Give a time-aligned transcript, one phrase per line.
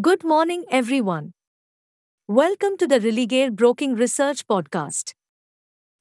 [0.00, 1.32] Good morning, everyone.
[2.28, 5.14] Welcome to the Religare Broking Research Podcast.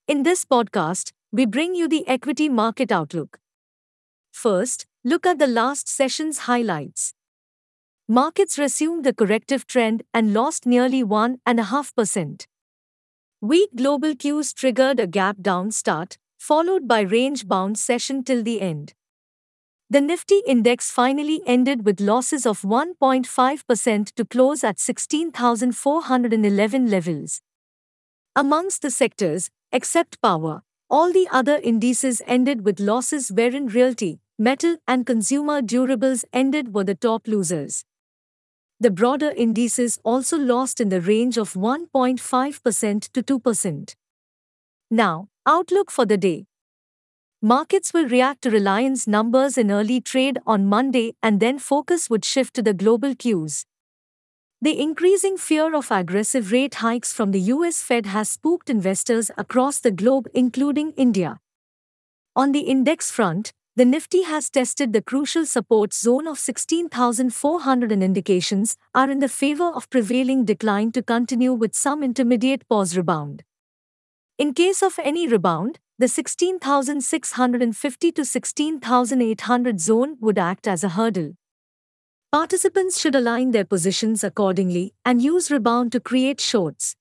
[0.07, 3.39] In this podcast, we bring you the equity market outlook.
[4.31, 7.13] First, look at the last session's highlights.
[8.07, 12.45] Markets resumed the corrective trend and lost nearly 1.5%.
[13.41, 18.61] Weak global cues triggered a gap down start, followed by range bound session till the
[18.61, 18.93] end.
[19.89, 27.41] The Nifty index finally ended with losses of 1.5% to close at 16,411 levels.
[28.35, 34.75] Amongst the sectors, except power, all the other indices ended with losses wherein realty, metal,
[34.89, 37.85] and consumer durables ended were the top losers.
[38.81, 43.95] The broader indices also lost in the range of 1.5% to 2%.
[44.91, 46.45] Now, outlook for the day.
[47.41, 52.25] Markets will react to Reliance numbers in early trade on Monday and then focus would
[52.25, 53.63] shift to the global cues.
[54.59, 59.79] The increasing fear of aggressive rate hikes from the US Fed has spooked investors across
[59.79, 61.39] the globe, including India.
[62.35, 68.01] On the index front, the Nifty has tested the crucial support zone of 16,400 and
[68.01, 73.43] indications are in the favor of prevailing decline to continue with some intermediate pause rebound.
[74.39, 81.31] In case of any rebound, the 16,650 to 16,800 zone would act as a hurdle.
[82.31, 86.95] Participants should align their positions accordingly and use rebound to create shorts.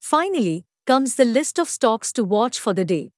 [0.00, 3.12] Finally, comes the list of stocks to watch for the day.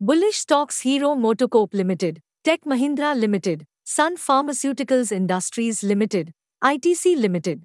[0.00, 7.62] Bullish stocks Hero MotoCorp Limited, Tech Mahindra Limited, Sun Pharmaceuticals Industries Limited, ITC Limited.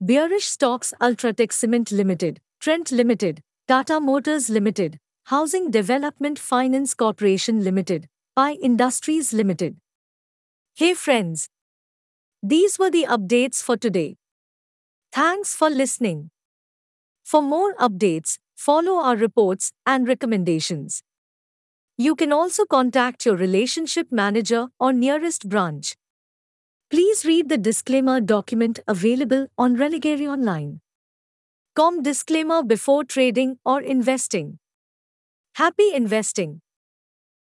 [0.00, 8.08] Bearish stocks Ultratech Cement Limited, Trent Limited, Tata Motors Limited, Housing Development Finance Corporation Limited,
[8.36, 9.76] PI Industries Limited.
[10.74, 11.48] Hey friends!
[12.42, 14.16] These were the updates for today.
[15.12, 16.30] Thanks for listening.
[17.24, 21.02] For more updates, follow our reports and recommendations.
[21.98, 25.96] You can also contact your relationship manager or nearest branch.
[26.90, 30.80] Please read the disclaimer document available on Religare Online.
[31.76, 34.58] Com disclaimer before trading or investing.
[35.54, 36.62] Happy investing!